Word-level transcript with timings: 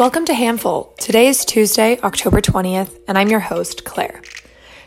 Welcome 0.00 0.24
to 0.24 0.32
Handful. 0.34 0.94
Today 0.98 1.26
is 1.26 1.44
Tuesday, 1.44 2.00
October 2.00 2.40
20th, 2.40 2.98
and 3.06 3.18
I'm 3.18 3.28
your 3.28 3.40
host, 3.40 3.84
Claire. 3.84 4.22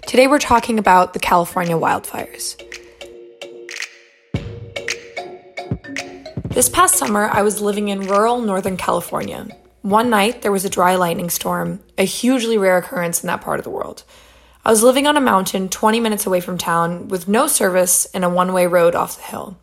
Today 0.07 0.25
we're 0.25 0.39
talking 0.39 0.79
about 0.79 1.13
the 1.13 1.19
California 1.19 1.75
wildfires. 1.75 2.57
This 6.45 6.67
past 6.67 6.95
summer, 6.95 7.29
I 7.31 7.43
was 7.43 7.61
living 7.61 7.89
in 7.89 7.99
rural 7.99 8.41
Northern 8.41 8.75
California. 8.75 9.45
One 9.83 10.09
night, 10.09 10.41
there 10.41 10.51
was 10.51 10.65
a 10.65 10.69
dry 10.69 10.95
lightning 10.95 11.29
storm, 11.29 11.81
a 11.95 12.05
hugely 12.05 12.57
rare 12.57 12.79
occurrence 12.79 13.21
in 13.21 13.27
that 13.27 13.41
part 13.41 13.59
of 13.59 13.65
the 13.65 13.69
world. 13.69 14.01
I 14.65 14.71
was 14.71 14.81
living 14.81 15.05
on 15.05 15.15
a 15.15 15.21
mountain 15.21 15.69
20 15.69 15.99
minutes 15.99 16.25
away 16.25 16.39
from 16.41 16.57
town 16.57 17.07
with 17.07 17.27
no 17.27 17.45
service 17.45 18.07
and 18.15 18.25
a 18.25 18.29
one 18.29 18.51
way 18.51 18.65
road 18.65 18.95
off 18.95 19.17
the 19.17 19.25
hill. 19.25 19.59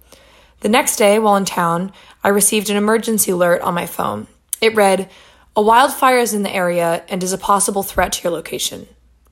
The 0.61 0.69
next 0.69 0.95
day, 0.95 1.19
while 1.19 1.35
in 1.35 1.45
town, 1.45 1.93
I 2.23 2.29
received 2.29 2.71
an 2.71 2.77
emergency 2.77 3.33
alert 3.33 3.63
on 3.63 3.75
my 3.75 3.87
phone. 3.87 4.29
It 4.61 4.77
read, 4.77 5.11
a 5.57 5.63
wildfire 5.63 6.19
is 6.19 6.33
in 6.33 6.43
the 6.43 6.55
area 6.55 7.05
and 7.09 7.23
is 7.23 7.33
a 7.33 7.39
possible 7.39 7.83
threat 7.83 8.13
to 8.13 8.25
your 8.25 8.33
location. 8.33 8.87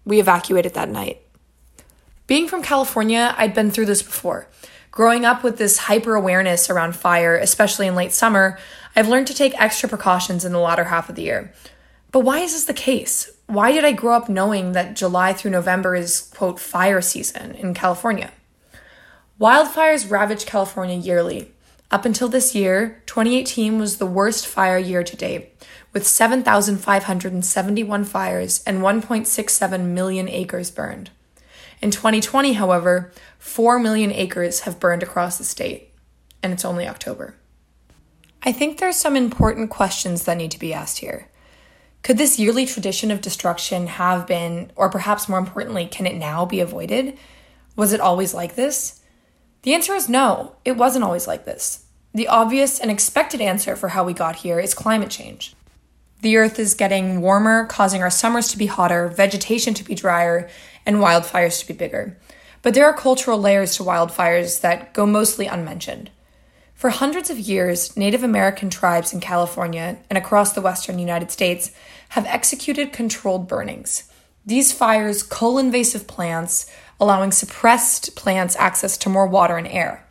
We 0.04 0.18
evacuated 0.20 0.74
that 0.74 0.88
night. 0.88 1.22
Being 2.26 2.48
from 2.48 2.62
California, 2.62 3.34
I'd 3.38 3.54
been 3.54 3.70
through 3.70 3.86
this 3.86 4.02
before. 4.02 4.48
Growing 4.90 5.24
up 5.24 5.44
with 5.44 5.58
this 5.58 5.78
hyper 5.78 6.14
awareness 6.14 6.68
around 6.68 6.96
fire, 6.96 7.36
especially 7.36 7.86
in 7.86 7.94
late 7.94 8.12
summer, 8.12 8.58
I've 8.96 9.08
learned 9.08 9.28
to 9.28 9.34
take 9.34 9.58
extra 9.60 9.88
precautions 9.88 10.44
in 10.44 10.52
the 10.52 10.58
latter 10.58 10.84
half 10.84 11.08
of 11.08 11.14
the 11.14 11.22
year. 11.22 11.52
But 12.10 12.20
why 12.20 12.40
is 12.40 12.52
this 12.52 12.64
the 12.64 12.74
case? 12.74 13.30
Why 13.46 13.70
did 13.70 13.84
I 13.84 13.92
grow 13.92 14.14
up 14.16 14.28
knowing 14.28 14.72
that 14.72 14.96
July 14.96 15.32
through 15.32 15.52
November 15.52 15.94
is, 15.94 16.20
quote, 16.34 16.58
fire 16.58 17.00
season 17.00 17.54
in 17.54 17.74
California? 17.74 18.32
Wildfires 19.40 20.10
ravage 20.10 20.46
California 20.46 20.96
yearly. 20.96 21.52
Up 21.90 22.04
until 22.04 22.28
this 22.28 22.54
year, 22.54 23.02
2018 23.06 23.78
was 23.78 23.96
the 23.96 24.04
worst 24.04 24.46
fire 24.46 24.76
year 24.76 25.02
to 25.02 25.16
date, 25.16 25.54
with 25.94 26.06
7,571 26.06 28.04
fires 28.04 28.62
and 28.66 28.82
1.67 28.82 29.84
million 29.86 30.28
acres 30.28 30.70
burned. 30.70 31.10
In 31.80 31.90
2020, 31.90 32.52
however, 32.54 33.10
4 33.38 33.78
million 33.78 34.12
acres 34.12 34.60
have 34.60 34.80
burned 34.80 35.02
across 35.02 35.38
the 35.38 35.44
state, 35.44 35.94
and 36.42 36.52
it's 36.52 36.64
only 36.64 36.86
October. 36.86 37.36
I 38.42 38.52
think 38.52 38.78
there's 38.78 38.96
some 38.96 39.16
important 39.16 39.70
questions 39.70 40.24
that 40.24 40.36
need 40.36 40.50
to 40.50 40.58
be 40.58 40.74
asked 40.74 40.98
here. 40.98 41.28
Could 42.02 42.18
this 42.18 42.38
yearly 42.38 42.66
tradition 42.66 43.10
of 43.10 43.22
destruction 43.22 43.86
have 43.86 44.26
been, 44.26 44.70
or 44.76 44.90
perhaps 44.90 45.26
more 45.26 45.38
importantly, 45.38 45.86
can 45.86 46.06
it 46.06 46.16
now 46.16 46.44
be 46.44 46.60
avoided? 46.60 47.16
Was 47.76 47.94
it 47.94 48.00
always 48.00 48.34
like 48.34 48.56
this? 48.56 48.97
The 49.68 49.74
answer 49.74 49.92
is 49.92 50.08
no, 50.08 50.54
it 50.64 50.78
wasn't 50.78 51.04
always 51.04 51.26
like 51.26 51.44
this. 51.44 51.84
The 52.14 52.26
obvious 52.26 52.80
and 52.80 52.90
expected 52.90 53.42
answer 53.42 53.76
for 53.76 53.88
how 53.88 54.02
we 54.02 54.14
got 54.14 54.36
here 54.36 54.58
is 54.58 54.72
climate 54.72 55.10
change. 55.10 55.54
The 56.22 56.38
earth 56.38 56.58
is 56.58 56.72
getting 56.72 57.20
warmer, 57.20 57.66
causing 57.66 58.00
our 58.02 58.08
summers 58.08 58.48
to 58.48 58.56
be 58.56 58.64
hotter, 58.64 59.08
vegetation 59.08 59.74
to 59.74 59.84
be 59.84 59.94
drier, 59.94 60.48
and 60.86 60.96
wildfires 60.96 61.60
to 61.60 61.66
be 61.66 61.74
bigger. 61.74 62.16
But 62.62 62.72
there 62.72 62.86
are 62.86 62.94
cultural 62.94 63.38
layers 63.38 63.76
to 63.76 63.82
wildfires 63.82 64.62
that 64.62 64.94
go 64.94 65.04
mostly 65.04 65.44
unmentioned. 65.44 66.08
For 66.72 66.88
hundreds 66.88 67.28
of 67.28 67.38
years, 67.38 67.94
Native 67.94 68.22
American 68.22 68.70
tribes 68.70 69.12
in 69.12 69.20
California 69.20 69.98
and 70.08 70.16
across 70.16 70.54
the 70.54 70.62
western 70.62 70.98
United 70.98 71.30
States 71.30 71.72
have 72.08 72.24
executed 72.24 72.90
controlled 72.90 73.46
burnings. 73.46 74.04
These 74.46 74.72
fires 74.72 75.22
cull 75.22 75.58
invasive 75.58 76.06
plants, 76.06 76.70
allowing 77.00 77.32
suppressed 77.32 78.14
plants 78.16 78.56
access 78.56 78.96
to 78.98 79.08
more 79.08 79.26
water 79.26 79.56
and 79.56 79.68
air. 79.68 80.04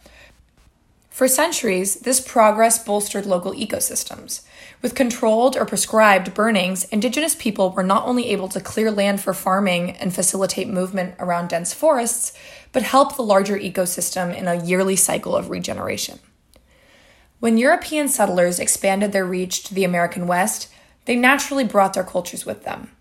For 1.10 1.28
centuries, 1.28 2.02
this 2.02 2.22
progress 2.22 2.78
bolstered 2.84 3.26
local 3.26 3.52
ecosystems. 3.52 4.42
With 4.84 4.94
controlled 4.94 5.58
or 5.58 5.66
prescribed 5.66 6.36
burnings, 6.36 6.84
indigenous 6.86 7.34
people 7.34 7.72
were 7.72 7.82
not 7.82 8.06
only 8.06 8.30
able 8.30 8.48
to 8.50 8.62
clear 8.62 8.92
land 8.92 9.20
for 9.20 9.34
farming 9.34 9.92
and 9.98 10.14
facilitate 10.14 10.68
movement 10.68 11.16
around 11.18 11.50
dense 11.50 11.74
forests, 11.74 12.38
but 12.72 12.84
help 12.84 13.16
the 13.16 13.24
larger 13.24 13.58
ecosystem 13.58 14.32
in 14.38 14.48
a 14.48 14.64
yearly 14.64 14.96
cycle 14.96 15.36
of 15.36 15.50
regeneration. 15.50 16.20
When 17.40 17.58
European 17.58 18.10
settlers 18.10 18.60
expanded 18.60 19.12
their 19.12 19.26
reach 19.26 19.64
to 19.64 19.74
the 19.74 19.84
American 19.84 20.28
West, 20.28 20.72
they 21.06 21.16
naturally 21.16 21.64
brought 21.64 21.96
their 21.96 22.04
cultures 22.04 22.46
with 22.46 22.64
them. 22.64 22.92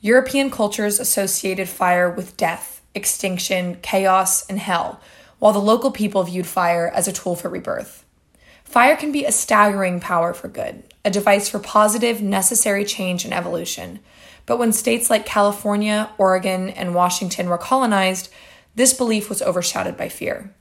European 0.00 0.50
cultures 0.50 0.98
associated 0.98 1.68
fire 1.68 2.10
with 2.10 2.36
death, 2.36 2.81
extinction, 2.94 3.78
chaos, 3.82 4.46
and 4.46 4.58
hell, 4.58 5.00
while 5.38 5.52
the 5.52 5.58
local 5.58 5.90
people 5.90 6.22
viewed 6.22 6.46
fire 6.46 6.88
as 6.94 7.08
a 7.08 7.12
tool 7.12 7.34
for 7.34 7.48
rebirth. 7.48 8.04
Fire 8.64 8.96
can 8.96 9.12
be 9.12 9.24
a 9.24 9.32
staggering 9.32 10.00
power 10.00 10.32
for 10.32 10.48
good, 10.48 10.82
a 11.04 11.10
device 11.10 11.48
for 11.48 11.58
positive, 11.58 12.22
necessary 12.22 12.84
change 12.84 13.24
and 13.24 13.34
evolution. 13.34 13.98
But 14.46 14.58
when 14.58 14.72
states 14.72 15.10
like 15.10 15.26
California, 15.26 16.10
Oregon, 16.16 16.70
and 16.70 16.94
Washington 16.94 17.48
were 17.48 17.58
colonized, 17.58 18.30
this 18.74 18.94
belief 18.94 19.28
was 19.28 19.42
overshadowed 19.42 19.96
by 19.96 20.08
fear. 20.08 20.54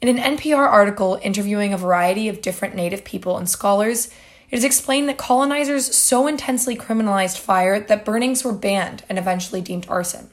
In 0.00 0.08
an 0.08 0.36
NPR 0.38 0.66
article 0.66 1.20
interviewing 1.22 1.74
a 1.74 1.78
variety 1.78 2.28
of 2.28 2.40
different 2.40 2.74
Native 2.74 3.04
people 3.04 3.36
and 3.36 3.48
scholars, 3.48 4.08
it 4.50 4.56
is 4.56 4.64
explained 4.64 5.08
that 5.08 5.18
colonizers 5.18 5.94
so 5.94 6.26
intensely 6.26 6.74
criminalized 6.74 7.38
fire 7.38 7.78
that 7.78 8.04
burnings 8.04 8.42
were 8.42 8.52
banned 8.52 9.04
and 9.08 9.18
eventually 9.18 9.60
deemed 9.60 9.86
arson. 9.88 10.30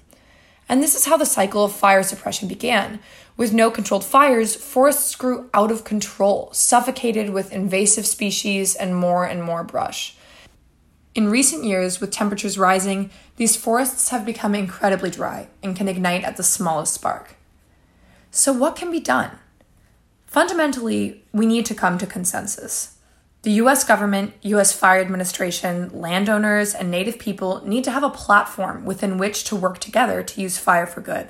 And 0.70 0.84
this 0.84 0.96
is 0.96 1.06
how 1.06 1.18
the 1.18 1.26
cycle 1.26 1.64
of 1.64 1.72
fire 1.72 2.04
suppression 2.04 2.48
began. 2.48 3.00
With 3.38 3.54
no 3.54 3.72
controlled 3.72 4.04
fires, 4.04 4.56
forests 4.56 5.16
grew 5.16 5.50
out 5.54 5.72
of 5.72 5.84
control, 5.84 6.50
suffocated 6.52 7.30
with 7.30 7.54
invasive 7.54 8.06
species 8.06 8.76
and 8.76 8.96
more 8.96 9.26
and 9.26 9.44
more 9.44 9.64
brush. 9.64 10.16
In 11.16 11.30
recent 11.30 11.64
years, 11.64 12.00
with 12.00 12.12
temperatures 12.12 12.58
rising, 12.58 13.10
these 13.38 13.56
forests 13.56 14.10
have 14.10 14.26
become 14.26 14.54
incredibly 14.54 15.10
dry 15.10 15.48
and 15.64 15.76
can 15.76 15.88
ignite 15.88 16.24
at 16.24 16.38
the 16.38 16.44
smallest 16.44 16.94
spark. 16.94 17.36
So, 18.30 18.54
what 18.54 18.76
can 18.76 18.92
be 18.92 19.00
done? 19.00 19.32
Fundamentally, 20.28 21.24
we 21.32 21.46
need 21.46 21.66
to 21.68 21.74
come 21.74 21.98
to 21.98 22.06
consensus. 22.06 22.97
The 23.48 23.64
US 23.64 23.86
government, 23.86 24.34
US 24.42 24.74
fire 24.74 25.00
administration, 25.00 25.90
landowners, 25.94 26.76
and 26.76 26.92
Native 26.92 27.18
people 27.18 27.66
need 27.66 27.86
to 27.86 27.92
have 27.92 28.04
a 28.04 28.10
platform 28.10 28.84
within 28.84 29.18
which 29.18 29.46
to 29.46 29.56
work 29.56 29.80
together 29.80 30.22
to 30.22 30.42
use 30.42 30.58
fire 30.58 30.86
for 30.86 31.00
good. 31.00 31.30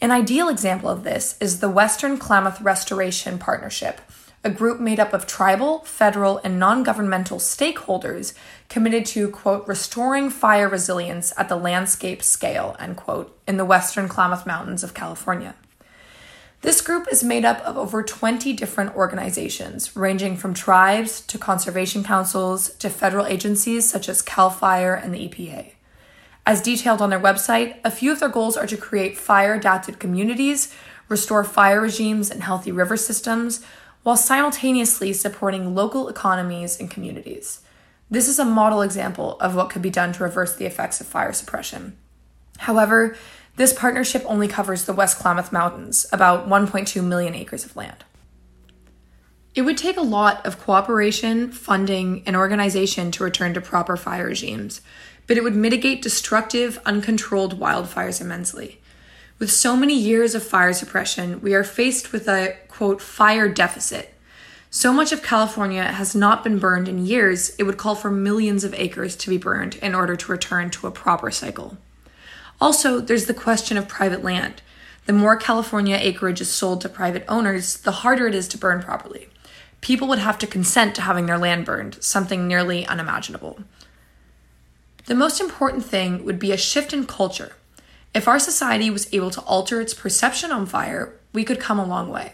An 0.00 0.10
ideal 0.10 0.48
example 0.48 0.88
of 0.88 1.04
this 1.04 1.36
is 1.38 1.60
the 1.60 1.68
Western 1.68 2.16
Klamath 2.16 2.62
Restoration 2.62 3.38
Partnership, 3.38 4.00
a 4.42 4.48
group 4.48 4.80
made 4.80 4.98
up 4.98 5.12
of 5.12 5.26
tribal, 5.26 5.80
federal, 5.80 6.38
and 6.38 6.58
non 6.58 6.82
governmental 6.82 7.36
stakeholders 7.36 8.32
committed 8.70 9.04
to, 9.04 9.28
quote, 9.28 9.68
restoring 9.68 10.30
fire 10.30 10.70
resilience 10.70 11.34
at 11.36 11.50
the 11.50 11.56
landscape 11.56 12.22
scale, 12.22 12.76
end 12.80 12.96
quote, 12.96 13.38
in 13.46 13.58
the 13.58 13.66
Western 13.66 14.08
Klamath 14.08 14.46
Mountains 14.46 14.82
of 14.82 14.94
California. 14.94 15.54
This 16.62 16.80
group 16.80 17.06
is 17.12 17.22
made 17.22 17.44
up 17.44 17.60
of 17.60 17.76
over 17.76 18.02
20 18.02 18.52
different 18.54 18.96
organizations, 18.96 19.94
ranging 19.94 20.36
from 20.36 20.54
tribes 20.54 21.20
to 21.22 21.38
conservation 21.38 22.02
councils 22.02 22.70
to 22.76 22.88
federal 22.88 23.26
agencies 23.26 23.88
such 23.88 24.08
as 24.08 24.22
CAL 24.22 24.50
FIRE 24.50 24.94
and 24.94 25.14
the 25.14 25.28
EPA. 25.28 25.72
As 26.46 26.62
detailed 26.62 27.02
on 27.02 27.10
their 27.10 27.20
website, 27.20 27.76
a 27.84 27.90
few 27.90 28.10
of 28.10 28.20
their 28.20 28.28
goals 28.28 28.56
are 28.56 28.66
to 28.66 28.76
create 28.76 29.18
fire 29.18 29.54
adapted 29.54 29.98
communities, 29.98 30.72
restore 31.08 31.44
fire 31.44 31.80
regimes 31.80 32.30
and 32.30 32.42
healthy 32.42 32.72
river 32.72 32.96
systems, 32.96 33.64
while 34.02 34.16
simultaneously 34.16 35.12
supporting 35.12 35.74
local 35.74 36.08
economies 36.08 36.78
and 36.78 36.90
communities. 36.90 37.60
This 38.08 38.28
is 38.28 38.38
a 38.38 38.44
model 38.44 38.82
example 38.82 39.36
of 39.40 39.56
what 39.56 39.70
could 39.70 39.82
be 39.82 39.90
done 39.90 40.12
to 40.12 40.22
reverse 40.22 40.54
the 40.54 40.66
effects 40.66 41.00
of 41.00 41.08
fire 41.08 41.32
suppression. 41.32 41.96
However, 42.58 43.16
this 43.56 43.72
partnership 43.72 44.22
only 44.26 44.48
covers 44.48 44.84
the 44.84 44.92
West 44.92 45.18
Klamath 45.18 45.50
Mountains, 45.50 46.06
about 46.12 46.46
1.2 46.46 47.02
million 47.02 47.34
acres 47.34 47.64
of 47.64 47.74
land. 47.74 48.04
It 49.54 49.62
would 49.62 49.78
take 49.78 49.96
a 49.96 50.02
lot 50.02 50.44
of 50.44 50.60
cooperation, 50.60 51.50
funding, 51.50 52.22
and 52.26 52.36
organization 52.36 53.10
to 53.12 53.24
return 53.24 53.54
to 53.54 53.62
proper 53.62 53.96
fire 53.96 54.26
regimes, 54.26 54.82
but 55.26 55.38
it 55.38 55.42
would 55.42 55.56
mitigate 55.56 56.02
destructive, 56.02 56.78
uncontrolled 56.84 57.58
wildfires 57.58 58.20
immensely. 58.20 58.80
With 59.38 59.50
so 59.50 59.74
many 59.74 59.98
years 59.98 60.34
of 60.34 60.42
fire 60.42 60.74
suppression, 60.74 61.40
we 61.40 61.54
are 61.54 61.64
faced 61.64 62.12
with 62.12 62.28
a 62.28 62.56
quote 62.68 63.00
fire 63.00 63.48
deficit. 63.48 64.12
So 64.68 64.92
much 64.92 65.12
of 65.12 65.22
California 65.22 65.84
has 65.84 66.14
not 66.14 66.44
been 66.44 66.58
burned 66.58 66.88
in 66.88 67.06
years, 67.06 67.56
it 67.56 67.62
would 67.62 67.78
call 67.78 67.94
for 67.94 68.10
millions 68.10 68.64
of 68.64 68.74
acres 68.74 69.16
to 69.16 69.30
be 69.30 69.38
burned 69.38 69.76
in 69.76 69.94
order 69.94 70.16
to 70.16 70.32
return 70.32 70.68
to 70.70 70.86
a 70.86 70.90
proper 70.90 71.30
cycle. 71.30 71.78
Also, 72.60 73.00
there's 73.00 73.26
the 73.26 73.34
question 73.34 73.76
of 73.76 73.88
private 73.88 74.24
land. 74.24 74.62
The 75.06 75.12
more 75.12 75.36
California 75.36 75.96
acreage 76.00 76.40
is 76.40 76.50
sold 76.50 76.80
to 76.80 76.88
private 76.88 77.24
owners, 77.28 77.76
the 77.78 77.92
harder 77.92 78.26
it 78.26 78.34
is 78.34 78.48
to 78.48 78.58
burn 78.58 78.82
properly. 78.82 79.28
People 79.80 80.08
would 80.08 80.18
have 80.18 80.38
to 80.38 80.46
consent 80.46 80.94
to 80.96 81.02
having 81.02 81.26
their 81.26 81.38
land 81.38 81.64
burned, 81.64 82.02
something 82.02 82.48
nearly 82.48 82.86
unimaginable. 82.86 83.60
The 85.04 85.14
most 85.14 85.40
important 85.40 85.84
thing 85.84 86.24
would 86.24 86.40
be 86.40 86.50
a 86.50 86.56
shift 86.56 86.92
in 86.92 87.06
culture. 87.06 87.52
If 88.12 88.26
our 88.26 88.40
society 88.40 88.90
was 88.90 89.12
able 89.12 89.30
to 89.30 89.42
alter 89.42 89.80
its 89.80 89.94
perception 89.94 90.50
on 90.50 90.66
fire, 90.66 91.14
we 91.32 91.44
could 91.44 91.60
come 91.60 91.78
a 91.78 91.84
long 91.84 92.08
way. 92.08 92.32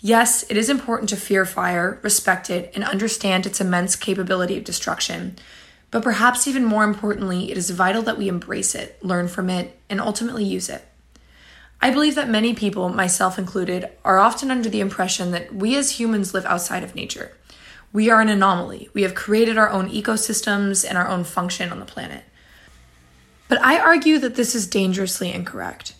Yes, 0.00 0.44
it 0.50 0.56
is 0.56 0.68
important 0.68 1.08
to 1.10 1.16
fear 1.16 1.46
fire, 1.46 2.00
respect 2.02 2.50
it, 2.50 2.72
and 2.74 2.82
understand 2.82 3.46
its 3.46 3.60
immense 3.60 3.96
capability 3.96 4.58
of 4.58 4.64
destruction. 4.64 5.36
But 5.94 6.02
perhaps 6.02 6.48
even 6.48 6.64
more 6.64 6.82
importantly, 6.82 7.52
it 7.52 7.56
is 7.56 7.70
vital 7.70 8.02
that 8.02 8.18
we 8.18 8.26
embrace 8.26 8.74
it, 8.74 8.98
learn 9.00 9.28
from 9.28 9.48
it, 9.48 9.78
and 9.88 10.00
ultimately 10.00 10.42
use 10.42 10.68
it. 10.68 10.84
I 11.80 11.92
believe 11.92 12.16
that 12.16 12.28
many 12.28 12.52
people, 12.52 12.88
myself 12.88 13.38
included, 13.38 13.88
are 14.04 14.18
often 14.18 14.50
under 14.50 14.68
the 14.68 14.80
impression 14.80 15.30
that 15.30 15.54
we 15.54 15.76
as 15.76 16.00
humans 16.00 16.34
live 16.34 16.46
outside 16.46 16.82
of 16.82 16.96
nature. 16.96 17.36
We 17.92 18.10
are 18.10 18.20
an 18.20 18.28
anomaly. 18.28 18.88
We 18.92 19.02
have 19.02 19.14
created 19.14 19.56
our 19.56 19.70
own 19.70 19.88
ecosystems 19.88 20.84
and 20.84 20.98
our 20.98 21.06
own 21.06 21.22
function 21.22 21.70
on 21.70 21.78
the 21.78 21.84
planet. 21.84 22.24
But 23.46 23.62
I 23.62 23.78
argue 23.78 24.18
that 24.18 24.34
this 24.34 24.56
is 24.56 24.66
dangerously 24.66 25.32
incorrect. 25.32 25.94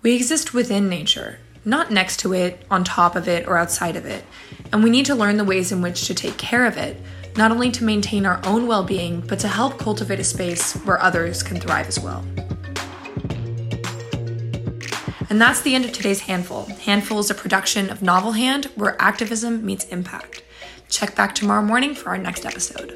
We 0.00 0.14
exist 0.14 0.54
within 0.54 0.88
nature, 0.88 1.38
not 1.66 1.90
next 1.90 2.18
to 2.20 2.32
it, 2.32 2.64
on 2.70 2.82
top 2.82 3.14
of 3.14 3.28
it, 3.28 3.46
or 3.46 3.58
outside 3.58 3.96
of 3.96 4.06
it, 4.06 4.24
and 4.72 4.82
we 4.82 4.88
need 4.88 5.04
to 5.04 5.14
learn 5.14 5.36
the 5.36 5.44
ways 5.44 5.70
in 5.70 5.82
which 5.82 6.06
to 6.06 6.14
take 6.14 6.38
care 6.38 6.64
of 6.64 6.78
it, 6.78 6.98
not 7.36 7.50
only 7.50 7.70
to 7.70 7.84
maintain 7.84 8.26
our 8.26 8.40
own 8.44 8.66
well 8.66 8.84
being, 8.84 9.20
but 9.20 9.38
to 9.40 9.48
help 9.48 9.78
cultivate 9.78 10.20
a 10.20 10.24
space 10.24 10.74
where 10.84 11.00
others 11.00 11.42
can 11.42 11.58
thrive 11.58 11.88
as 11.88 11.98
well. 11.98 12.24
And 15.30 15.40
that's 15.40 15.62
the 15.62 15.74
end 15.74 15.84
of 15.84 15.92
today's 15.92 16.20
Handful. 16.20 16.66
Handful 16.66 17.18
is 17.18 17.30
a 17.30 17.34
production 17.34 17.90
of 17.90 18.02
Novel 18.02 18.32
Hand 18.32 18.66
where 18.76 19.00
activism 19.02 19.66
meets 19.66 19.84
impact. 19.86 20.44
Check 20.88 21.16
back 21.16 21.34
tomorrow 21.34 21.62
morning 21.62 21.94
for 21.94 22.10
our 22.10 22.18
next 22.18 22.46
episode. 22.46 22.93